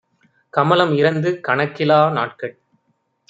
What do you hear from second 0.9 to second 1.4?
இறந்து